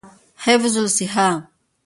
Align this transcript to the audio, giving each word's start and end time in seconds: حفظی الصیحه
حفظی 0.37 0.79
الصیحه 0.79 1.47